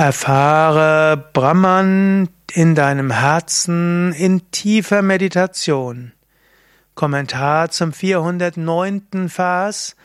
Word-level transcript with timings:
Erfahre 0.00 1.18
Brahman 1.34 2.30
in 2.54 2.74
deinem 2.74 3.10
Herzen 3.10 4.14
in 4.14 4.50
tiefer 4.50 5.02
Meditation. 5.02 6.12
Kommentar 6.94 7.68
zum 7.70 7.92
409. 7.92 9.28
Vers 9.28 9.96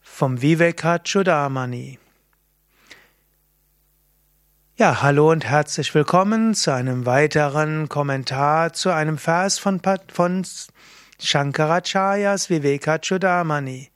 vom 0.00 0.40
Vivekachudamani. 0.40 1.98
Ja, 4.76 5.02
hallo 5.02 5.30
und 5.32 5.44
herzlich 5.44 5.94
willkommen 5.94 6.54
zu 6.54 6.72
einem 6.72 7.04
weiteren 7.04 7.90
Kommentar 7.90 8.72
zu 8.72 8.88
einem 8.88 9.18
Vers 9.18 9.58
von, 9.58 9.82
von 10.10 10.46
Shankaracharyas 11.20 12.48
Vivekachudamani. 12.48 13.90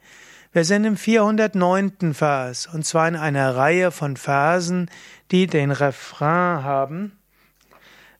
Wir 0.58 0.64
sind 0.64 0.84
im 0.86 0.96
409. 0.96 2.14
Vers 2.14 2.66
und 2.66 2.84
zwar 2.84 3.06
in 3.06 3.14
einer 3.14 3.54
Reihe 3.54 3.92
von 3.92 4.16
Versen, 4.16 4.90
die 5.30 5.46
den 5.46 5.70
Refrain 5.70 6.64
haben. 6.64 7.16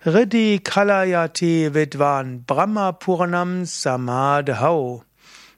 Riddhi 0.07 0.61
Kalayati 0.63 1.75
Vidwan 1.75 2.45
Brahma 2.45 2.93
Purnam 2.93 3.65
Samadhau. 3.65 5.03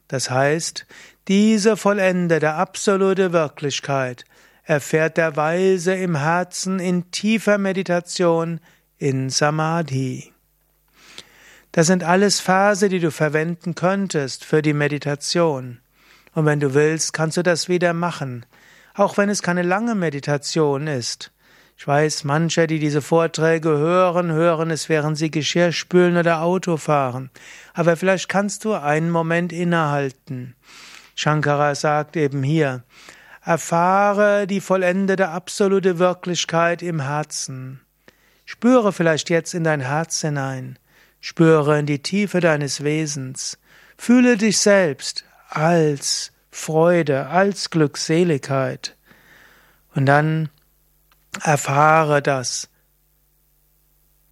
Das 0.09 0.31
heißt, 0.31 0.87
diese 1.29 1.77
vollendete 1.77 2.55
absolute 2.55 3.35
Wirklichkeit 3.35 4.25
erfährt 4.65 5.19
der 5.19 5.37
Weise 5.37 5.93
im 5.93 6.17
Herzen 6.17 6.79
in 6.79 7.11
tiefer 7.11 7.59
Meditation 7.59 8.59
in 8.97 9.29
Samadhi. 9.29 10.33
Das 11.73 11.89
sind 11.89 12.05
alles 12.05 12.41
Verse, 12.41 12.89
die 12.89 13.01
du 13.01 13.11
verwenden 13.11 13.75
könntest 13.75 14.47
für 14.47 14.63
die 14.63 14.73
Meditation. 14.73 15.81
Und 16.35 16.47
wenn 16.47 16.61
du 16.61 16.75
willst, 16.75 17.13
kannst 17.13 17.37
du 17.37 17.43
das 17.43 17.69
wieder 17.69 17.93
machen, 17.93 18.47
auch 18.95 19.17
wenn 19.17 19.29
es 19.29 19.43
keine 19.43 19.63
lange 19.63 19.95
Meditation 19.95 20.87
ist. 20.87 21.33
Ich 21.77 21.87
weiß, 21.87 22.25
manche, 22.25 22.67
die 22.67 22.79
diese 22.79 23.01
Vorträge 23.01 23.71
hören, 23.71 24.31
hören 24.31 24.71
es, 24.71 24.91
während 24.91 25.17
sie 25.17 25.31
Geschirr 25.31 25.73
spülen 25.73 26.19
oder 26.19 26.43
Auto 26.43 26.77
fahren. 26.77 27.31
Aber 27.73 27.97
vielleicht 27.97 28.29
kannst 28.29 28.67
du 28.67 28.75
einen 28.75 29.09
Moment 29.09 29.51
innehalten. 29.51 30.55
Shankara 31.15 31.75
sagt 31.75 32.17
eben 32.17 32.43
hier, 32.43 32.85
erfahre 33.43 34.47
die 34.47 34.61
vollendete 34.61 35.31
absolute 35.31 35.99
Wirklichkeit 35.99 36.83
im 36.83 37.01
Herzen. 37.01 37.81
Spüre 38.45 38.93
vielleicht 38.93 39.31
jetzt 39.31 39.55
in 39.55 39.65
dein 39.65 39.81
Herz 39.81 40.21
hinein. 40.21 40.79
Spüre 41.21 41.79
in 41.79 41.87
die 41.87 42.03
Tiefe 42.03 42.41
deines 42.41 42.85
Wesens. 42.85 43.59
Fühle 43.97 44.37
dich 44.37 44.59
selbst 44.59 45.25
als 45.51 46.33
Freude, 46.51 47.27
als 47.27 47.71
Glückseligkeit. 47.71 48.97
Und 49.95 50.07
dann 50.07 50.49
erfahre 51.43 52.23
das. 52.23 52.69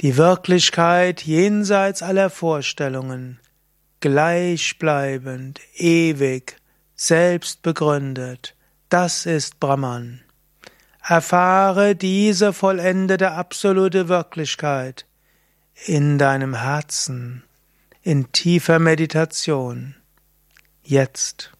Die 0.00 0.16
Wirklichkeit 0.16 1.22
jenseits 1.22 2.02
aller 2.02 2.30
Vorstellungen, 2.30 3.40
gleichbleibend, 4.00 5.60
ewig, 5.74 6.56
selbst 6.94 7.62
begründet, 7.62 8.54
das 8.88 9.26
ist 9.26 9.58
Brahman. 9.58 10.20
Erfahre 11.02 11.96
diese 11.96 12.52
vollendete 12.52 13.32
absolute 13.32 14.08
Wirklichkeit 14.08 15.06
in 15.86 16.18
deinem 16.18 16.54
Herzen, 16.54 17.42
in 18.02 18.30
tiefer 18.30 18.78
Meditation 18.78 19.97
jetzt. 20.88 21.52